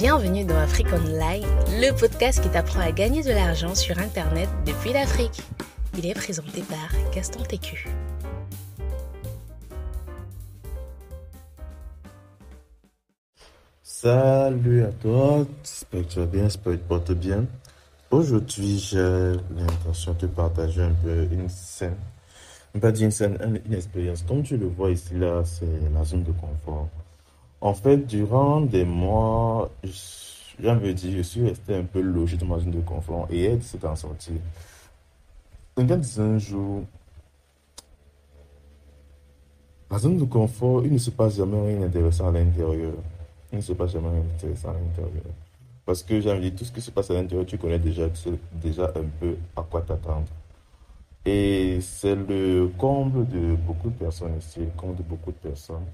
[0.00, 4.92] Bienvenue dans Afrique Online, le podcast qui t'apprend à gagner de l'argent sur Internet depuis
[4.92, 5.42] l'Afrique.
[5.98, 7.88] Il est présenté par Gaston Técu.
[13.82, 17.44] Salut à toi, j'espère que tu vas bien, j'espère que tu te portes bien.
[18.12, 21.96] Aujourd'hui, j'ai l'intention de te partager un peu une scène,
[22.80, 24.22] pas une scène, une expérience.
[24.22, 26.88] Comme tu le vois ici, là, c'est la zone de confort.
[27.60, 32.36] En fait, durant des mois, j'ai envie de dire, je suis resté un peu logé
[32.36, 34.34] dans ma zone de confort et elle s'est en sortir.
[35.76, 36.84] un jour,
[39.90, 42.92] la zone de confort, il ne se passe jamais rien d'intéressant à l'intérieur.
[43.50, 45.34] Il ne se passe jamais rien d'intéressant à l'intérieur.
[45.84, 47.78] Parce que j'ai envie de dire, tout ce qui se passe à l'intérieur, tu connais
[47.78, 48.06] déjà,
[48.52, 50.26] déjà un peu à quoi t'attendre.
[51.24, 55.84] Et c'est le comble de beaucoup de personnes ici, le comble de beaucoup de personnes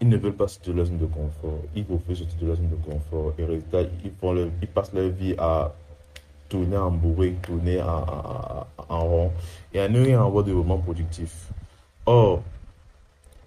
[0.00, 1.58] ils ne veulent pas sortir de leur zone de confort.
[1.76, 3.34] Ils refusent sortir de leur zone de confort.
[3.38, 5.74] Et résultat, ils, font ils passent leur vie à
[6.48, 9.32] tourner en bourré, tourner en, rond
[9.72, 11.48] et à ne rien avoir de moment productif.
[12.06, 12.42] Or,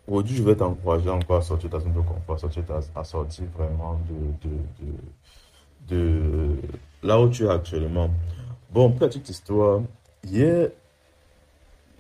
[0.08, 2.64] aujourd'hui, je vais t'encourager encore à sortir de ta zone de confort, sortir
[2.96, 6.56] à, sortir vraiment de, de, de,
[7.02, 8.10] là où tu es actuellement.
[8.72, 9.82] Bon, petite histoire.
[10.24, 10.70] Hier,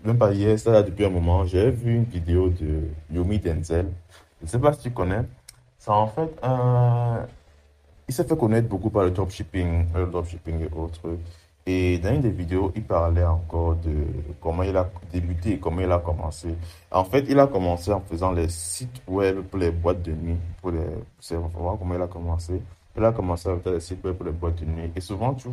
[0.06, 3.88] même pas hier, ça depuis un moment, j'ai vu une vidéo de Yomi Denzel.
[4.44, 5.24] Je ne sais pas si tu connais.
[5.80, 7.26] C'est en fait un.
[8.10, 11.18] Il s'est fait connaître beaucoup par le dropshipping, le dropshipping et autres.
[11.66, 13.94] Et dans une des vidéos, il parlait encore de
[14.42, 16.56] comment il a débuté et comment il a commencé.
[16.92, 20.38] En fait, il a commencé en faisant les sites web pour les boîtes de nuit.
[20.62, 20.82] Pour les,
[21.22, 22.62] c'est voir comment il a commencé.
[22.98, 24.92] Il a commencé à faire les sites web pour les boîtes de nuit.
[24.94, 25.48] Et souvent, tu,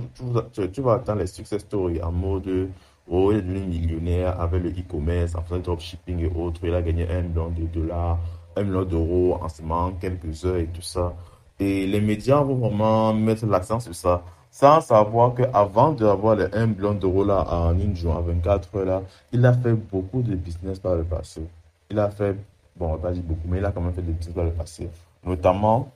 [0.73, 2.71] tu, vas attendre les success stories en mode
[3.09, 6.61] Oh, il est devenu millionnaire avec le e-commerce, en faisant dropshipping et autres.
[6.65, 8.19] Il a gagné un million de dollars
[8.57, 11.15] un million d'euros en semaine, quelques heures et tout ça.
[11.59, 16.67] Et les médias vont vraiment mettre l'accent sur ça, sans savoir qu'avant d'avoir les 1
[16.67, 20.35] million d'euros là en une journée, en 24 heures là, il a fait beaucoup de
[20.35, 21.43] business par le passé.
[21.91, 22.37] Il a fait,
[22.77, 24.45] bon, on va pas dire beaucoup, mais il a quand même fait des business par
[24.45, 24.89] le passé.
[25.25, 25.91] Notamment,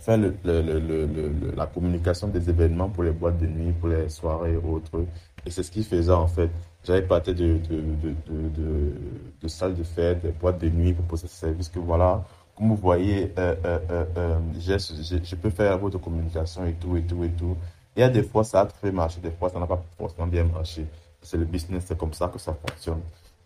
[0.00, 4.08] faire le, le, le, la communication des événements pour les boîtes de nuit, pour les
[4.08, 5.04] soirées et autres.
[5.46, 6.50] Et c'est ce qu'il faisait en fait.
[6.88, 8.94] J'avais parti de, de, de,
[9.42, 12.24] de, salles de fête, de boîtes de nuit pour poser ce service que voilà,
[12.56, 17.22] comme vous voyez, euh, euh, euh, je, peux faire votre communication et tout, et tout,
[17.24, 17.58] et tout.
[17.94, 20.44] Y a des fois, ça a très marché, des fois, ça n'a pas forcément bien
[20.44, 20.86] marché.
[21.20, 23.02] C'est le business, c'est comme ça que ça fonctionne.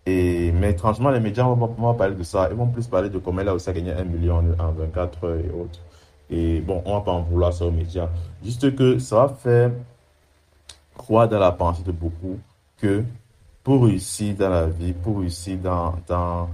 [0.06, 2.46] Et, mais étrangement, les médias vont pas parler de ça.
[2.48, 5.40] Ils vont plus parler de comment elle a aussi gagné un million en 24 heures
[5.40, 5.80] et autres.
[6.30, 8.08] Et bon, on va pas en vouloir ça aux médias.
[8.44, 9.72] Juste que ça va faire
[10.96, 12.38] croire dans la pensée de beaucoup
[12.78, 13.02] que
[13.62, 16.48] pour réussir dans la vie, pour réussir dans, dans,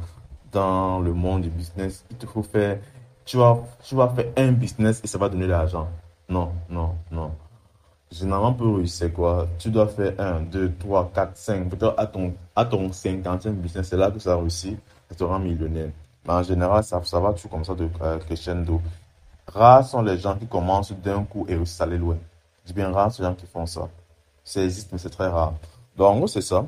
[0.53, 2.79] dans le monde du business, il te faut faire,
[3.25, 5.89] tu vas, tu vas faire un business et ça va donner de l'argent.
[6.29, 7.33] Non, non, non.
[8.11, 12.35] Généralement, pour réussir, quoi, tu dois faire un, deux, trois, quatre, cinq, peut-être à ton,
[12.57, 14.79] à ton cinquantième business, c'est là que ça réussit,
[15.11, 15.91] ça te rend millionnaire.
[16.27, 18.81] Mais en général, ça, ça va toujours comme ça de euh, crescendo.
[19.47, 22.17] Rares sont les gens qui commencent d'un coup et réussissent à aller loin.
[22.65, 23.89] Je dis bien rares sont les gens qui font ça.
[24.45, 25.55] Ça existe, mais c'est très rare.
[25.97, 26.65] Donc, en gros, c'est ça.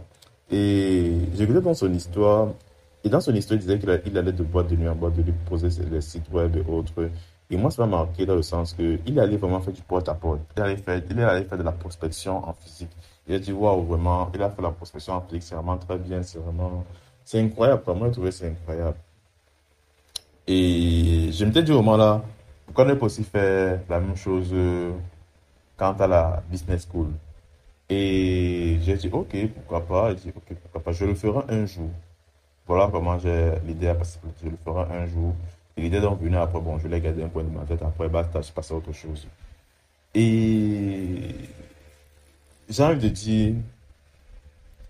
[0.51, 2.49] Et écouté dans son histoire,
[3.05, 5.23] et dans son histoire, il disait qu'il allait de boîte de nuit en boîte de
[5.23, 7.09] nuit pour poser les sites web et autres.
[7.51, 10.41] Et moi, ça m'a marqué dans le sens qu'il allait vraiment faire du porte-à-porte.
[10.57, 12.91] Il allait faire, il faire de la prospection en physique.
[13.27, 15.99] Il a dit, waouh, vraiment, il a fait la prospection en physique, c'est vraiment très
[15.99, 16.85] bien, c'est vraiment,
[17.25, 17.83] c'est incroyable.
[17.87, 18.97] Moi, je trouvais c'est incroyable.
[20.47, 22.23] Et je me suis dit au moment là,
[22.67, 24.91] pourquoi ne pas aussi faire la même chose euh,
[25.77, 27.09] quant à la business school?
[27.91, 30.15] Et j'ai dit, ok, pourquoi pas?
[30.15, 30.93] Dit, ok, pourquoi pas?
[30.93, 31.91] Je le ferai un jour.
[32.67, 34.21] Voilà comment j'ai l'idée à passer.
[34.43, 35.35] Je le ferai un jour.
[35.77, 37.83] Et l'idée d'en venir après, bon, je l'ai gardé un point de ma tête.
[37.83, 39.27] Après, basta, je passe à autre chose.
[40.15, 41.35] Et
[42.69, 43.55] j'ai envie de dire,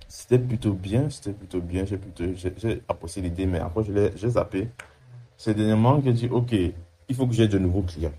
[0.06, 1.87] c'était plutôt bien, c'était plutôt bien.
[1.87, 4.69] J'ai plutôt, j'ai apprécié l'idée, mais après, je l'ai, zappé.
[5.38, 8.12] C'est dernièrement que j'ai dit, ok, il faut que j'ai de nouveaux clients.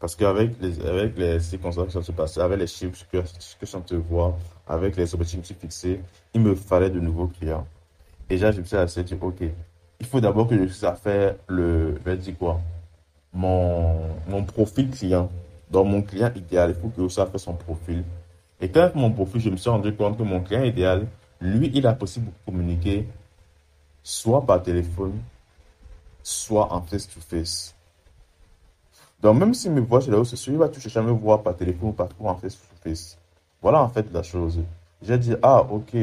[0.00, 3.66] Parce qu'avec les, avec les circonstances qui sont se passer, avec les chiffres que, que
[3.66, 4.34] je te voir,
[4.68, 6.00] avec les objectifs fixés,
[6.34, 7.66] il me fallait de nouveaux clients.
[8.30, 9.42] Et je me suis assez dit, OK,
[10.00, 12.60] il faut d'abord que je puisse faire le, je quoi,
[13.32, 13.96] mon,
[14.28, 15.30] mon profil client.
[15.70, 18.04] Dans mon client idéal, il faut que je sache faire son profil.
[18.60, 21.06] Et quand mon profil, je me suis rendu compte que mon client idéal,
[21.40, 23.06] lui, il a possible de communiquer
[24.02, 25.20] soit par téléphone,
[26.22, 27.20] soit en face-to-face.
[27.28, 27.77] face to face
[29.20, 31.56] donc, même s'il me voit chez les réseaux sociaux, il va toujours jamais voir par
[31.56, 33.18] téléphone ou par en face to face.
[33.60, 34.60] Voilà en fait la chose.
[35.02, 35.96] J'ai dit, ah, ok.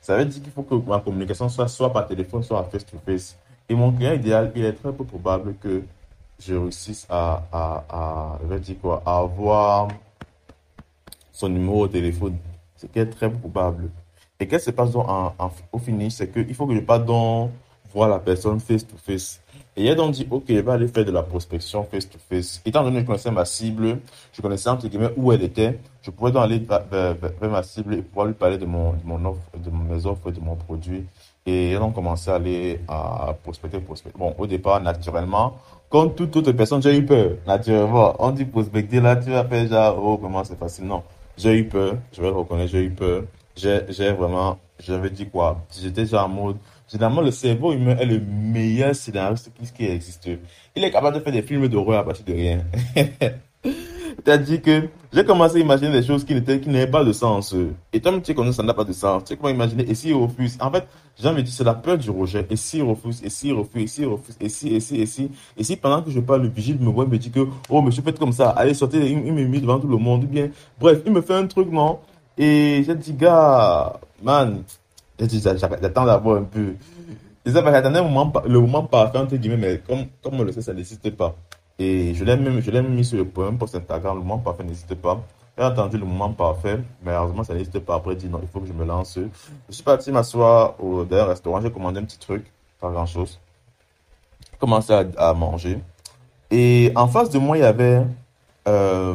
[0.00, 2.98] Ça veut dire qu'il faut que ma communication soit soit par téléphone, soit face to
[3.06, 3.36] face.
[3.68, 5.82] Et mon client idéal, il est très peu probable que
[6.38, 9.88] je réussisse à, à, à, je vais dire quoi, à avoir
[11.32, 12.36] son numéro de téléphone.
[12.76, 13.88] Ce qui est très probable.
[14.38, 15.06] Et qu'est-ce qui se passe donc
[15.72, 17.50] au finish, c'est qu'il faut que je parte donc
[17.94, 19.40] voir la personne face to face.
[19.76, 22.60] Et elle donc dit, ok, je vais aller faire de la prospection face to face.
[22.64, 23.98] Étant donné que je connaissais ma cible,
[24.32, 28.02] je connaissais entre guillemets où elle était, je pouvais donc aller vers, ma cible et
[28.02, 31.04] pouvoir lui parler de mon, de mon offre, de mes offres, de mon produit.
[31.46, 34.18] Et elle donc commencé à aller à prospecter, prospecter.
[34.18, 35.56] Bon, au départ, naturellement,
[35.90, 37.32] comme toute autre personne, j'ai eu peur.
[37.46, 40.86] Naturellement, on dit prospecter là, tu vas faire genre, oh, vraiment, c'est facile.
[40.86, 41.02] Non,
[41.36, 43.24] j'ai eu peur, je vais reconnaître, j'ai eu peur.
[43.56, 45.60] J'ai, j'ai vraiment, j'avais dit quoi?
[45.70, 46.56] J'étais déjà en mode,
[46.90, 50.28] généralement, le cerveau humain est le meilleur scénariste qui, existe.
[50.76, 52.64] Il est capable de faire des films d'horreur à partir de rien.
[54.24, 57.54] C'est-à-dire que j'ai commencé à imaginer des choses qui n'étaient, qui n'avaient pas de sens.
[57.92, 59.24] Et toi, tu connais, ça n'a pas de sens.
[59.24, 60.56] Tu sais comment imaginer, et s'il refuse?
[60.60, 60.86] En fait,
[61.18, 62.46] j'ai envie de dire, c'est la peur du rejet.
[62.48, 65.30] Et s'il refuse, et s'il refuse, et s'il refuse, et si, et si, et si,
[65.56, 67.82] et si pendant que je parle, le vigile me voit, il me dit que, oh,
[67.82, 70.48] monsieur, faites comme ça, allez, sortez, il, il me met devant tout le monde, bien,
[70.80, 71.98] bref, il me fait un truc, non?
[72.38, 74.62] Et j'ai dit, gars, man,
[75.18, 76.74] j'attends d'avoir un peu.
[77.46, 81.34] J'attendais le moment, parfait, entre guillemets, mais comme, comme on le sait, ça n'existe pas.
[81.78, 84.64] Et je l'ai même, je l'ai mis sur le point post Instagram, le moment parfait
[84.64, 85.20] n'existe pas.
[85.56, 87.96] J'ai attendu le moment parfait, mais malheureusement, ça n'existe pas.
[87.96, 89.18] Après, dit non, il faut que je me lance.
[89.68, 92.50] Je suis parti m'asseoir au dernier restaurant, j'ai commandé un petit truc,
[92.80, 93.38] pas grand chose.
[94.50, 95.78] J'ai commencé à, à manger.
[96.50, 98.02] Et en face de moi, il y avait
[98.68, 99.14] euh,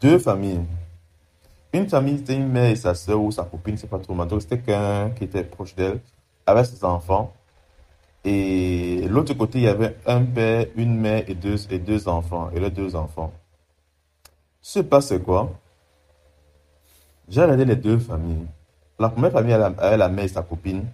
[0.00, 0.60] deux familles.
[1.72, 4.14] Une famille, c'était une mère et sa soeur ou sa copine, c'est pas trop.
[4.14, 6.00] Mais donc, c'était quelqu'un qui était proche d'elle,
[6.46, 7.32] avec ses enfants.
[8.24, 12.50] Et l'autre côté, il y avait un père, une mère et deux, et deux enfants.
[12.54, 13.32] Et les deux enfants.
[14.60, 15.50] Ce passe, quoi?
[17.28, 18.46] J'ai regardé les deux familles.
[18.98, 20.84] La première famille avait la mère et sa copine.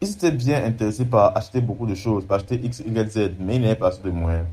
[0.00, 3.56] Ils étaient bien intéressés par acheter beaucoup de choses, par acheter X, Y, Z, mais
[3.56, 4.46] ils n'avaient pas assez de moyens.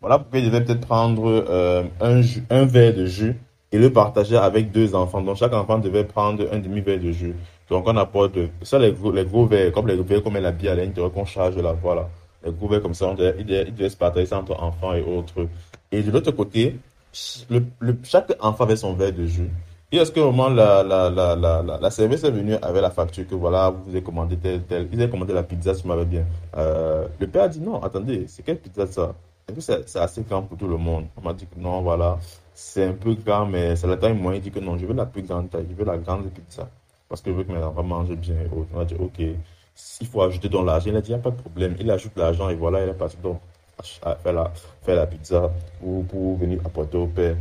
[0.00, 3.36] Voilà pourquoi ils devaient peut-être prendre euh, un, un verre de jus
[3.72, 5.20] et le partager avec deux enfants.
[5.20, 7.34] Donc chaque enfant devait prendre un demi-verre de jus.
[7.68, 10.72] Donc on apporte ça les gros, les gros verres, comme les verres comme la bière
[10.72, 12.08] à l'intérieur qu'on charge là, voilà.
[12.44, 15.48] Les gros verres comme ça, ils devaient, se partager ça entre enfants et autres.
[15.90, 16.76] Et de l'autre côté,
[17.12, 19.50] chaque enfant avait son verre de jus.
[19.90, 23.70] Et est-ce qu'au moment la, la, la, serveuse est venue avec la facture que voilà,
[23.70, 26.24] vous avez commandé tel, tel, ils avaient commandé la pizza, si je m'avais bien.
[26.56, 29.14] Euh, le père a dit non, attendez, c'est quelle pizza ça?
[29.58, 31.06] C'est assez grand pour tout le monde.
[31.16, 32.18] On m'a dit que non, voilà,
[32.54, 34.42] c'est un peu grand, mais c'est la taille moyenne.
[34.44, 36.68] Il dit que non, je veux la plus grande taille, je veux la grande pizza.
[37.08, 38.68] Parce que je veux que mes enfants mangent bien et autres.
[38.74, 40.90] On a dit, ok, il faut ajouter dans l'argent.
[40.90, 41.76] Il a dit, il n'y a pas de problème.
[41.80, 43.40] Il ajoute l'argent et voilà, il est parti donc
[43.82, 44.52] faire la,
[44.86, 47.36] la pizza pour, pour venir apporter au père.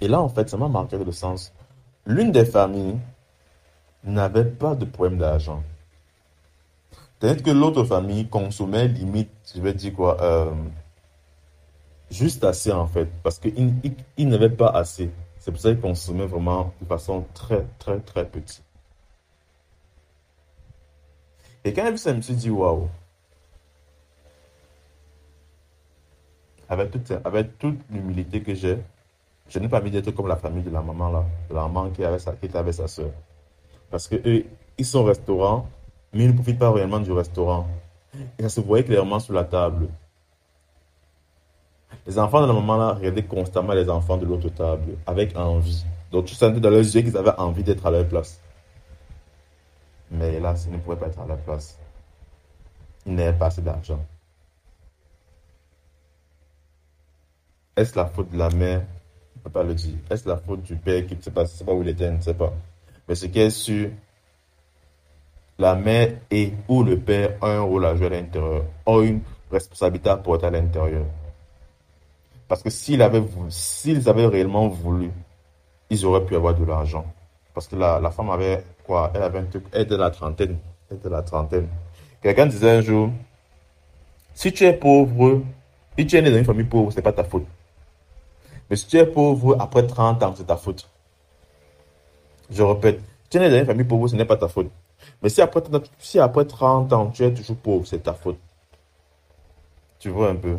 [0.00, 1.52] Et là, en fait, ça m'a marqué le sens.
[2.06, 2.96] L'une des familles
[4.04, 5.62] n'avait pas de problème d'argent.
[7.18, 10.52] Peut-être que l'autre famille consommait limite, je vais dire quoi, euh,
[12.10, 15.10] juste assez en fait, parce qu'ils ils, ils n'avaient pas assez.
[15.38, 18.62] C'est pour ça qu'ils consommaient vraiment de façon très, très, très petite.
[21.64, 22.88] Et quand j'ai vu ça, je me suis dit, waouh,
[26.68, 28.78] avec toute, avec toute l'humilité que j'ai,
[29.48, 32.04] je n'ai pas envie d'être comme la famille de la maman là, la maman qui,
[32.04, 33.10] avait sa, qui était avec sa soeur.
[33.90, 34.44] Parce que eux,
[34.78, 35.68] ils sont au restaurant,
[36.12, 37.66] mais ils ne profitent pas réellement du restaurant.
[38.38, 39.88] Et ça se voyait clairement sur la table.
[42.06, 45.84] Les enfants de la maman là regardaient constamment les enfants de l'autre table, avec envie.
[46.10, 48.40] Donc tu sentais dans leurs yeux qu'ils avaient envie d'être à leur place.
[50.10, 51.78] Mais hélas, ils ne pouvaient pas être à leur place.
[53.06, 54.04] Ils n'avaient pas assez d'argent.
[57.76, 58.82] Est-ce la faute de la mère?
[59.34, 59.96] Je ne peux pas le dire.
[60.10, 62.34] Est-ce la faute du père qui ne sait pas où il était, je ne sais
[62.34, 62.52] pas.
[63.08, 63.90] Mais ce qui est sûr,
[65.58, 69.20] la mère et ou le père ont un rôle à jouer à l'intérieur, ont une
[69.50, 71.04] responsabilité à porter à l'intérieur.
[72.48, 75.10] Parce que s'ils avaient s'ils avaient réellement voulu,
[75.90, 77.06] ils auraient pu avoir de l'argent.
[77.54, 79.10] Parce que la, la femme avait quoi?
[79.14, 80.58] Elle avait un truc, elle était la trentaine.
[81.04, 81.68] La trentaine.
[82.22, 83.10] Quelqu'un disait un jour,
[84.34, 85.42] si tu es pauvre,
[85.98, 87.46] si tu es né dans une famille pauvre, c'est pas ta faute.
[88.68, 90.88] Mais si tu es pauvre après 30 ans, c'est ta faute.
[92.50, 94.70] Je répète, si tu es né dans une famille pauvre, ce n'est pas ta faute.
[95.22, 98.38] Mais si après, 30 si après 30 ans, tu es toujours pauvre, c'est ta faute.
[99.98, 100.56] Tu vois un peu.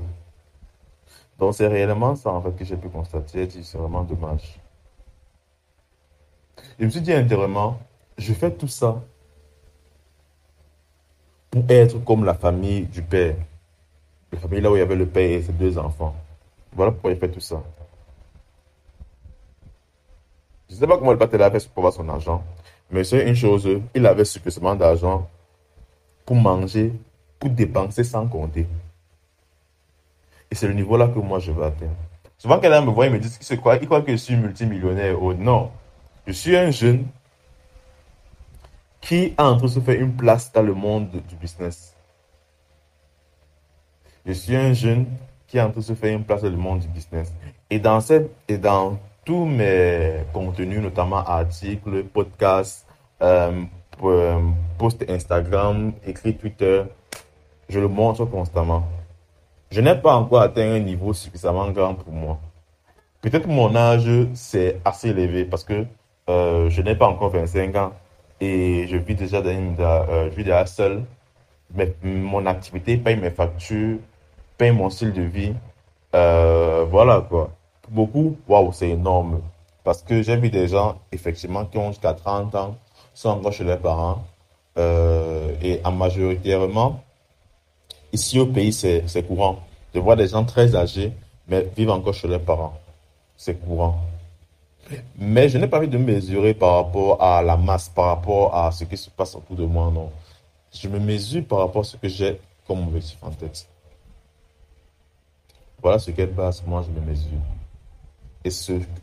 [1.39, 3.47] Donc c'est réellement ça en fait que j'ai pu constater.
[3.49, 4.59] C'est vraiment dommage.
[6.79, 7.79] Je me suis dit intérieurement,
[8.17, 9.01] je fais tout ça
[11.51, 13.35] pour être comme la famille du père.
[14.31, 16.15] La famille là où il y avait le père et ses deux enfants.
[16.73, 17.63] Voilà pourquoi il fait tout ça.
[20.69, 22.43] Je ne sais pas comment le père a fait pour avoir son argent.
[22.89, 25.27] Mais c'est une chose, il avait suffisamment d'argent
[26.25, 26.93] pour manger
[27.39, 28.67] pour dépenser sans compter.
[30.49, 31.95] Et c'est le niveau là que moi je veux atteindre.
[32.37, 33.77] Souvent, quelqu'un me voit et me dit c'est quoi?
[33.77, 35.21] Il croit que je suis multimillionnaire.
[35.21, 35.71] Oh non.
[36.25, 37.07] Je suis un jeune
[39.01, 41.95] qui a en train de se faire une place dans le monde du business.
[44.25, 45.05] Je suis un jeune
[45.47, 47.31] qui est en train de se faire une place dans le monde du business.
[47.69, 52.87] Et dans, cette, et dans tous mes contenus, notamment articles, podcasts,
[53.21, 53.51] euh,
[54.77, 56.83] posts Instagram, écrits Twitter,
[57.67, 58.87] je le montre constamment.
[59.69, 62.39] Je n'ai pas encore atteint un niveau suffisamment grand pour moi.
[63.19, 65.85] Peut-être mon âge, c'est assez élevé parce que
[66.29, 67.91] euh, je n'ai pas encore 25 ans
[68.39, 71.03] et je vis déjà, dans une, euh, je vis déjà seul.
[71.75, 73.97] Mais mon activité paye mes factures,
[74.57, 75.53] paye mon style de vie.
[76.13, 77.56] Voilà quoi.
[77.89, 79.41] Beaucoup, waouh, c'est énorme.
[79.83, 82.75] Parce que j'ai vu des gens, effectivement, qui ont jusqu'à 30 ans,
[83.13, 84.23] sont encore chez leurs parents.
[84.77, 87.01] et en majoritairement,
[88.13, 89.59] Ici au pays, c'est courant.
[89.93, 91.11] Je vois des gens très âgés,
[91.47, 92.73] mais vivent encore chez leurs parents.
[93.35, 93.99] C'est courant.
[95.17, 98.55] Mais je n'ai pas envie de me mesurer par rapport à la masse, par rapport
[98.55, 100.09] à ce qui se passe autour de moi, non.
[100.73, 103.67] Je me mesure par rapport à ce que j'ai comme objectif en tête.
[105.81, 107.39] Voilà ce quelle base moi je me mesure.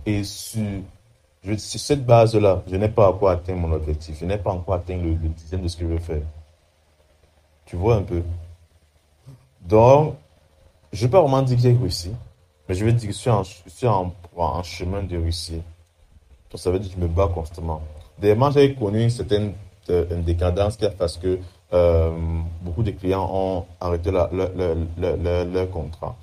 [0.06, 0.68] Et, sur,
[1.58, 4.16] cette base-là, je n'ai pas encore atteint mon objectif.
[4.20, 6.22] Je n'ai pas encore atteint le, dixième de ce que je veux faire.
[7.66, 8.22] Tu vois un peu?
[9.60, 10.16] Donc,
[10.92, 12.12] je ne vais pas vraiment dire que j'ai réussi,
[12.68, 15.60] mais je vais dire que je suis en, chemin de réussir.
[16.50, 17.82] Donc, ça veut dire que je me bats constamment.
[18.18, 19.54] Dernièrement, j'ai connu une certaine
[19.90, 21.38] euh, décadence fait que
[21.72, 22.10] euh,
[22.62, 24.30] beaucoup de clients ont arrêté leur,
[25.70, 26.16] contrat.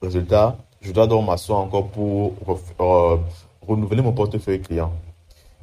[0.00, 2.34] Résultat, je dois donc m'asseoir encore pour
[2.80, 3.16] euh,
[3.66, 4.92] renouveler mon portefeuille client.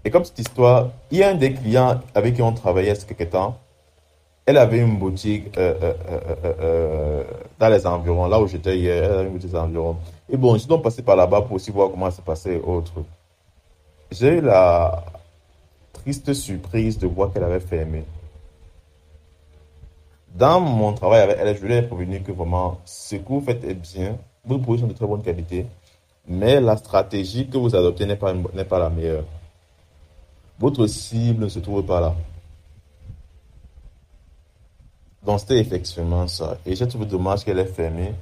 [0.05, 2.95] Et comme cette histoire, il y a un des clients avec qui on travaillait a
[2.95, 3.57] quelques temps
[4.47, 5.93] elle avait une boutique euh,
[6.62, 7.24] euh,
[7.59, 9.97] dans les environs, là où j'étais hier, elle avait une boutique dans les environs.
[10.29, 12.93] Et bon, je suis donc passé par là-bas pour aussi voir comment ça passait autre.
[14.09, 15.03] J'ai eu la
[15.91, 18.05] triste surprise de voir qu'elle avait fermé.
[20.33, 23.65] Dans mon travail avec elle, je lui ai prévenu que vraiment, ce que vous faites
[23.65, 24.17] est bien,
[24.48, 25.66] vos produits sont de très bonne qualité,
[26.27, 28.34] mais la stratégie que vous adoptez n'est pas,
[28.68, 29.24] pas la meilleure.
[30.60, 32.16] Votre cible ne se trouve pas là.
[35.24, 36.58] Donc, c'était effectivement ça.
[36.66, 38.13] Et j'ai trouvé dommage qu'elle ait fermé.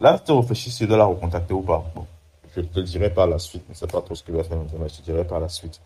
[0.00, 1.84] Là, tu réfléchis si tu dois la recontacter ou pas.
[1.94, 2.06] Bon,
[2.54, 3.64] je te le dirai par la suite.
[3.66, 5.40] Je ne sais pas trop ce que je vais faire maintenant, je te dirai par
[5.40, 5.80] la suite.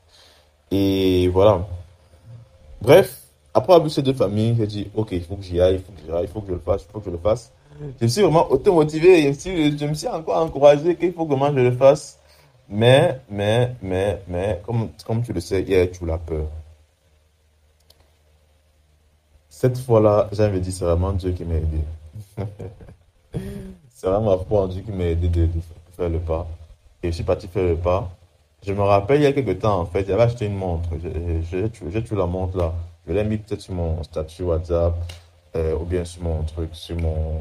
[0.71, 1.67] Et voilà.
[2.81, 3.23] Bref,
[3.55, 5.81] après avoir vu ces deux familles, j'ai dit, OK, il faut que j'y aille, il
[5.81, 7.19] faut que j'y aille, il faut que je le fasse, il faut que je le
[7.19, 7.51] fasse.
[7.81, 11.61] Je me suis vraiment auto-motivé, je, je me suis encore encouragé qu'il faut que je
[11.61, 12.19] le fasse.
[12.69, 16.47] Mais, mais, mais, mais, comme, comme tu le sais, il y a toujours la peur.
[19.49, 21.79] Cette fois-là, de dire, c'est vraiment Dieu qui m'a aidé.
[23.91, 25.49] c'est vraiment ma foi en Dieu qui m'a aidé de,
[25.97, 26.47] faire le pas.
[27.03, 28.11] Et je suis parti faire le pas.
[28.67, 30.91] Je me rappelle, il y a quelques temps, en fait, j'avais acheté une montre.
[31.51, 32.75] J'ai toujours la montre là.
[33.07, 34.95] Je l'ai mis peut-être sur mon statut WhatsApp
[35.57, 37.41] euh, ou bien sur mon truc, sur mon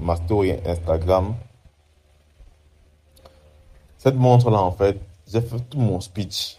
[0.00, 1.34] ma story Instagram.
[3.98, 4.98] Cette montre-là, en fait,
[5.30, 6.58] j'ai fait tout mon speech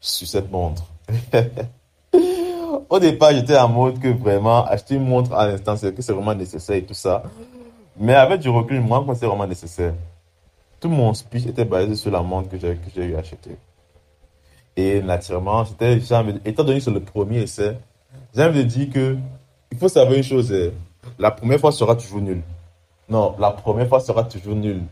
[0.00, 0.84] sur cette montre.
[2.88, 6.12] Au départ, j'étais en mode que vraiment, acheter une montre à l'instant, c'est que c'est
[6.12, 7.22] vraiment nécessaire et tout ça.
[7.96, 9.94] Mais avec du recul, moi, c'est vraiment nécessaire.
[10.80, 13.56] Tout mon speech était basé sur la montre que j'ai, eu acheter.
[14.76, 15.98] Et naturellement, c'était,
[16.44, 17.76] étant donné que c'est le premier essai,
[18.34, 19.16] j'ai envie de dire que,
[19.70, 20.72] il faut savoir une chose, eh,
[21.18, 22.42] la première fois sera toujours nulle.
[23.08, 24.82] Non, la première fois sera toujours nulle.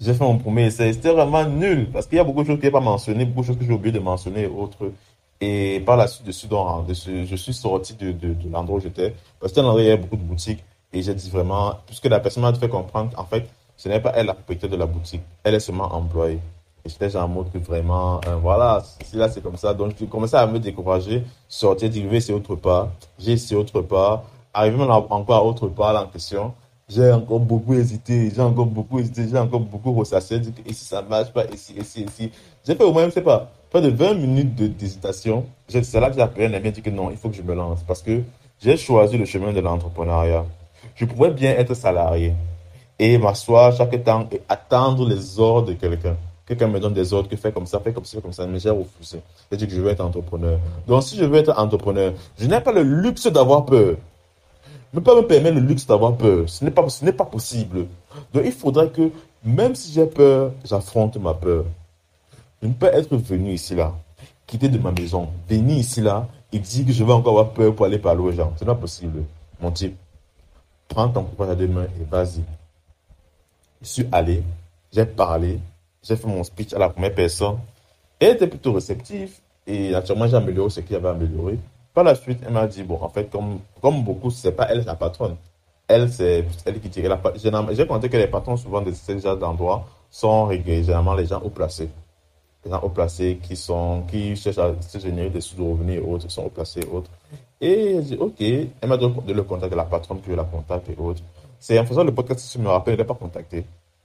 [0.00, 2.60] J'ai fait mon premier essai, c'était vraiment nul, parce qu'il y a beaucoup de choses
[2.60, 4.90] qui n'ont pas mentionné, beaucoup de choses que j'ai oublié de mentionner et autres.
[5.40, 6.48] Et par la suite, suis,
[7.26, 9.14] je suis sorti de, de, l'endroit où j'étais.
[9.40, 10.64] Parce que là, il y avait beaucoup de boutiques.
[10.92, 14.12] Et j'ai dit vraiment, puisque la personne m'a fait comprendre, en fait, ce n'est pas
[14.14, 15.22] elle la propriétaire de la boutique.
[15.42, 16.38] Elle est seulement employée.
[16.84, 19.72] Et j'étais en mode que vraiment, euh, voilà, si là c'est comme ça.
[19.74, 22.88] Donc je commençais à me décourager, sortir, dire, vais essayer autre part.
[23.18, 24.24] J'ai essayé autre part.
[24.52, 26.52] Arrivé encore à autre part en question,
[26.88, 30.84] j'ai encore beaucoup hésité, j'ai encore beaucoup hésité, j'ai encore beaucoup ressassé, dit que ici
[30.84, 32.30] ça marche pas, ici, ici, ici.
[32.64, 33.50] J'ai fait au moins, je ne sais pas,
[33.80, 37.16] de 20 minutes d'hésitation, c'est là que j'ai appelé un ami dit que non, il
[37.16, 38.22] faut que je me lance parce que
[38.60, 40.44] j'ai choisi le chemin de l'entrepreneuriat.
[40.94, 42.34] Je pouvais bien être salarié
[42.98, 46.16] et m'asseoir chaque temps et attendre les ordres de quelqu'un.
[46.46, 48.46] Quelqu'un me donne des ordres, que fais comme ça, fais comme ça, fais comme ça,
[48.46, 49.20] mais j'ai refusé.
[49.50, 50.58] J'ai dit que je veux être entrepreneur.
[50.86, 53.96] Donc si je veux être entrepreneur, je n'ai pas le luxe d'avoir peur.
[54.92, 56.48] Je ne peux pas me permettre le luxe d'avoir peur.
[56.48, 57.86] Ce n'est pas, ce n'est pas possible.
[58.32, 59.10] Donc il faudrait que,
[59.42, 61.64] même si j'ai peur, j'affronte ma peur.
[62.62, 63.94] Je ne peux être venu ici là,
[64.46, 67.74] quitter de ma maison, venir ici là il dit que je vais encore avoir peur
[67.74, 68.52] pour aller parler aux gens.
[68.56, 69.24] C'est pas possible.
[69.60, 69.96] Mon type,
[70.86, 72.44] prends ton courage à deux mains et vas-y.
[73.82, 74.40] Je suis allé,
[74.92, 75.58] j'ai parlé,
[76.04, 77.58] j'ai fait mon speech à la première personne.
[78.20, 79.32] Elle était plutôt réceptive
[79.66, 81.58] et naturellement j'ai amélioré ce qu'il avait amélioré.
[81.94, 84.84] Par la suite, elle m'a dit, bon, en fait, comme, comme beaucoup, c'est pas elle
[84.84, 85.36] la patronne.
[85.86, 87.20] Elle, c'est elle qui tirait la
[87.72, 91.50] J'ai compté que les patrons, souvent, de ces genres d'endroits, sont généralement les gens haut
[91.50, 91.88] placés.
[92.64, 96.28] Les gens haut placés qui sont, qui cherchent à se générer des sous-revenus et autres,
[96.30, 97.10] sont haut placés et autres.
[97.60, 100.88] Et j'ai dit, OK, elle m'a donné le contact de la patronne, puis la contacte
[100.88, 101.22] et autres.
[101.60, 103.64] C'est en faisant le podcast, si je me rappelle, elle n'a pas contacté.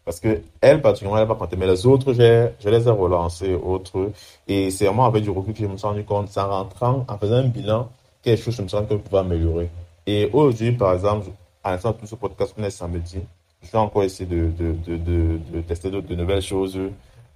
[0.10, 1.56] Parce que elle, particulièrement, elle pas contacté.
[1.56, 4.10] Mais les autres, je les ai relancés, autres.
[4.48, 7.18] Et c'est vraiment avec du recul que je me suis rendu compte, en rentrant, en
[7.20, 7.90] faisant un bilan,
[8.24, 9.70] quelque chose, je me suis rendu compte que je pouvais améliorer.
[10.08, 11.28] Et aujourd'hui, par exemple,
[11.64, 13.20] l'instant de tout ce podcast qu'on est samedi,
[13.62, 16.80] je vais encore essayer de, de, de, de tester de, nouvelles choses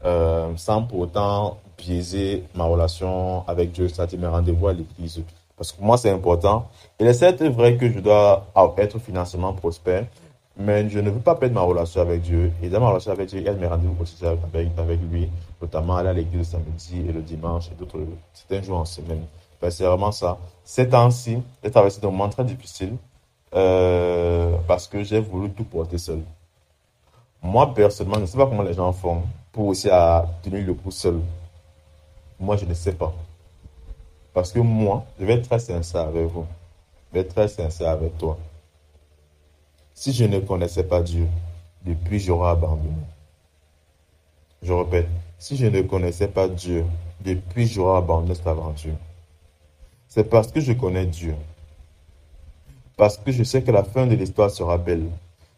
[0.04, 5.22] euh, sans pour autant biaiser ma relation avec Dieu, c'est-à-dire mes rendez-vous à l'église.
[5.56, 6.68] Parce que pour moi, c'est important.
[7.00, 10.08] Il est certes vrai que je dois être financièrement prospère,
[10.56, 12.52] mais je ne veux pas perdre ma relation avec Dieu.
[12.62, 15.30] Et dans ma relation avec Dieu, il y a mes rendez-vous quotidiens avec, avec lui,
[15.62, 18.00] notamment aller à l'église le samedi et le dimanche et d'autres
[18.34, 19.26] certains jours en semaine.
[19.62, 20.38] Ben, c'est vraiment ça.
[20.64, 22.96] Ces temps-ci, j'ai traversé des moments très difficiles
[23.56, 26.22] euh, parce que j'ai voulu tout porter seul.
[27.42, 30.74] Moi, personnellement, je ne sais pas comment les gens font pour aussi à tenir le
[30.74, 31.20] coup seul.
[32.40, 33.14] Moi, je ne sais pas.
[34.34, 36.46] Parce que moi, je vais être très sincère avec vous.
[37.10, 38.38] Je vais être très sincère avec toi.
[39.94, 41.28] Si je ne connaissais pas Dieu,
[41.86, 42.94] depuis j'aurais abandonné.
[44.62, 45.08] Je répète,
[45.38, 46.86] si je ne connaissais pas Dieu,
[47.22, 48.96] depuis j'aurais abandonné cette aventure.
[50.08, 51.36] C'est parce que je connais Dieu.
[52.98, 55.10] Parce que je sais que la fin de l'histoire sera belle.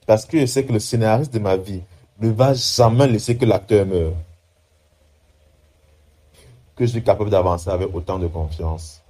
[0.05, 1.81] Parce que je sais que le scénariste de ma vie
[2.19, 4.13] ne va jamais laisser que l'acteur meure.
[6.75, 9.01] Que je suis capable d'avancer avec autant de confiance.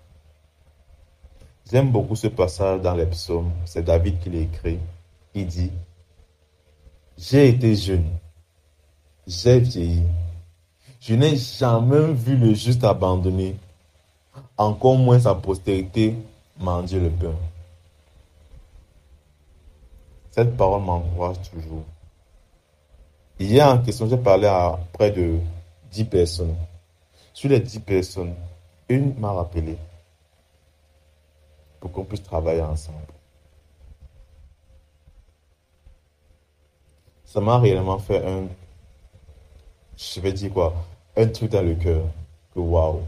[1.72, 3.51] J'aime beaucoup ce passage dans les psaumes.
[3.65, 4.79] C'est David qui l'a écrit
[5.36, 5.72] il dit,
[7.17, 8.10] j'ai été jeune,
[9.28, 10.04] j'ai vieilli,
[11.02, 13.56] je n'ai jamais vu le juste abandonné,
[14.58, 16.15] encore moins sa postérité
[16.58, 17.36] mendier le pain.
[20.32, 21.84] Cette parole m'encourage toujours.
[23.39, 25.39] Hier en question, j'ai parlé à près de
[25.91, 26.56] 10 personnes.
[27.34, 28.36] Sur les 10 personnes,
[28.88, 29.78] une m'a rappelé
[31.80, 33.14] pour qu'on puisse travailler ensemble.
[37.36, 38.48] Ça m'a réellement fait un,
[39.98, 40.74] je vais dire quoi,
[41.17, 42.04] un truc dans le cœur,
[42.54, 43.02] que waouh,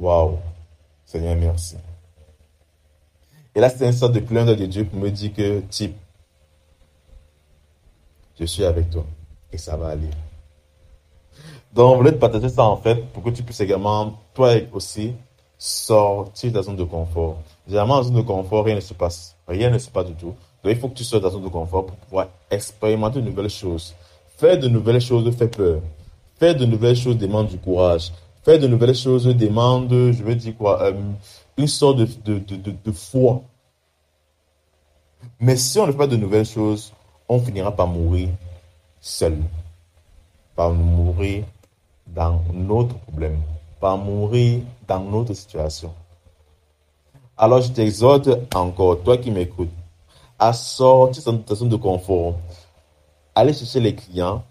[0.00, 0.38] waouh,
[1.04, 1.76] Seigneur, merci.
[3.54, 5.96] Et là, c'est une sorte de clin de Dieu pour me dire que, type,
[8.40, 9.04] je suis avec toi
[9.52, 10.10] et ça va aller.
[11.72, 15.14] Donc, on voulait te partager ça en fait pour que tu puisses également, toi aussi,
[15.56, 17.38] sortir de ta zone de confort.
[17.68, 19.36] Généralement, en zone de confort, rien ne se passe.
[19.46, 20.34] Rien ne se passe du tout
[20.70, 23.50] il faut que tu sois dans ta zone de confort pour pouvoir expérimenter de nouvelles
[23.50, 23.94] choses.
[24.36, 25.80] Faire de nouvelles choses fait peur.
[26.38, 28.12] Faire de nouvelles choses demande du courage.
[28.42, 30.92] Faire de nouvelles choses demande, je veux dire quoi, euh,
[31.56, 33.42] une sorte de, de, de, de, foi.
[35.40, 36.92] Mais si on ne fait pas de nouvelles choses,
[37.28, 38.28] on finira par mourir
[39.00, 39.38] seul.
[40.56, 41.44] Par mourir
[42.06, 43.40] dans notre problème.
[43.80, 45.92] Par mourir dans notre situation.
[47.36, 49.70] Alors je t'exhorte encore, toi qui m'écoutes,
[50.44, 52.34] à sortir de ta zone de confort.
[53.34, 54.44] Aller chercher les clients,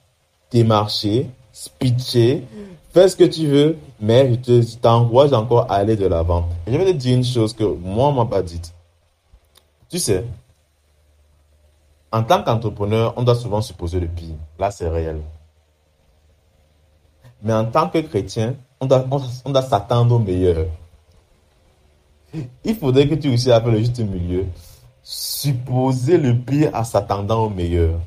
[0.49, 2.43] démarcher, speecher,
[2.91, 6.47] fais ce que tu veux, mais je t'encourage encore à aller de l'avant.
[6.65, 8.73] Je vais te dire une chose que moi, on m'a pas dite.
[9.87, 10.25] Tu sais,
[12.11, 14.35] en tant qu'entrepreneur, on doit souvent supposer le pire.
[14.57, 15.21] Là, c'est réel.
[17.43, 20.65] Mais en tant que chrétien, on doit, s'attendre au meilleur.
[22.63, 24.47] Il faudrait que tu aussi à le juste milieu
[25.03, 27.99] supposer le pire en s'attendant au meilleur.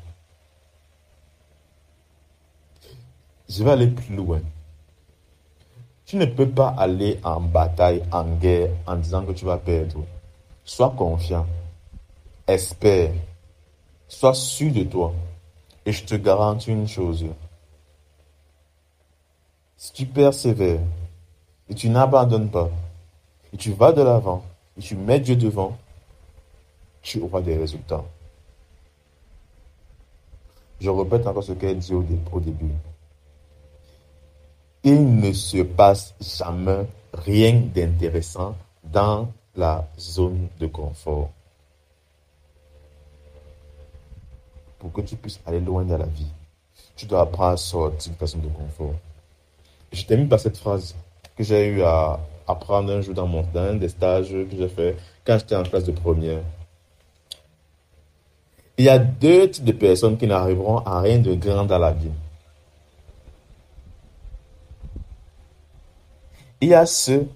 [3.47, 4.41] Je vais aller plus loin.
[6.05, 10.03] Tu ne peux pas aller en bataille, en guerre, en disant que tu vas perdre.
[10.63, 11.45] Sois confiant.
[12.47, 13.11] Espère.
[14.07, 15.13] Sois sûr de toi.
[15.85, 17.25] Et je te garantis une chose.
[19.77, 20.81] Si tu persévères
[21.69, 22.69] et tu n'abandonnes pas,
[23.53, 24.43] et tu vas de l'avant,
[24.77, 25.77] et tu mets Dieu devant,
[27.07, 28.03] tu auras des résultats.
[30.81, 32.03] Je répète encore ce qu'elle dit au,
[32.41, 32.73] début.
[34.83, 41.29] Il ne se passe jamais rien d'intéressant dans la zone de confort.
[44.77, 46.31] Pour que tu puisses aller loin dans la vie,
[46.97, 48.95] tu dois apprendre à sortir de ta zone de confort.
[49.93, 50.93] Je termine par cette phrase
[51.37, 54.97] que j'ai eu à apprendre un jour dans mon un des stages que j'ai fait
[55.25, 56.41] quand j'étais en classe de première.
[58.77, 61.91] Il y a deux types de personnes qui n'arriveront à rien de grand dans la
[61.91, 62.11] vie.
[66.61, 67.27] Il y a ceux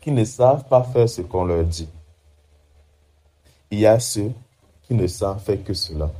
[0.00, 1.88] qui ne savent pas faire ce qu'on leur dit.
[3.70, 4.32] Il y a ceux
[4.84, 6.10] qui ne savent faire que cela.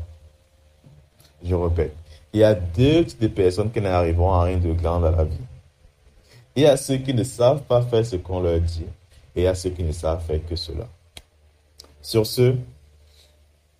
[1.42, 1.94] Je répète,
[2.32, 5.24] il y a deux types de personnes qui n'arriveront à rien de grand dans la
[5.24, 5.36] vie.
[6.56, 8.86] Il y a ceux qui ne savent pas faire ce qu'on leur dit
[9.36, 10.88] et il y a ceux qui ne savent faire que cela.
[12.00, 12.56] Sur ce,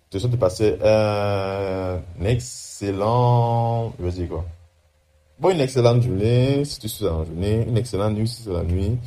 [0.09, 4.45] te souhaite de passer un excellent, je veux dire quoi?
[5.39, 8.63] Bon, une excellente journée si tu suis en journée, une excellente nuit si c'est la
[8.63, 8.97] nuit.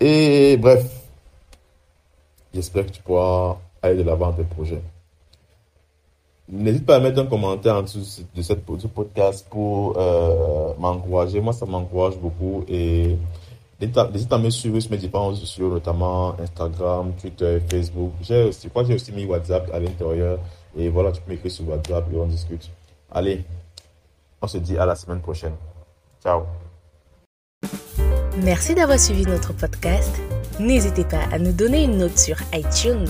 [0.00, 0.84] Et bref,
[2.52, 4.82] j'espère que tu pourras aller de l'avant dans tes projets.
[6.48, 11.40] N'hésite pas à mettre un commentaire en dessous de cette ce podcast pour euh, m'encourager.
[11.40, 12.64] Moi, ça m'encourage beaucoup.
[12.68, 13.16] Et
[13.80, 18.12] n'hésite à me suivre sur mes différents sociaux, notamment Instagram, Twitter, Facebook.
[18.22, 20.38] J'ai aussi, que j'ai aussi mis WhatsApp à l'intérieur.
[20.76, 22.70] Et voilà, tu peux m'écrire sur WhatsApp et on discute.
[23.10, 23.44] Allez,
[24.40, 25.54] on se dit à la semaine prochaine.
[26.22, 26.42] Ciao.
[28.42, 30.14] Merci d'avoir suivi notre podcast.
[30.58, 33.06] N'hésitez pas à nous donner une note sur iTunes,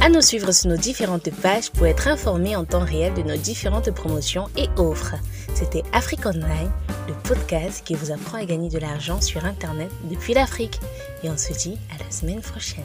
[0.00, 3.36] à nous suivre sur nos différentes pages pour être informé en temps réel de nos
[3.36, 5.16] différentes promotions et offres.
[5.54, 6.70] C'était Afrique Online,
[7.08, 10.78] le podcast qui vous apprend à gagner de l'argent sur Internet depuis l'Afrique.
[11.24, 12.84] Et on se dit à la semaine prochaine.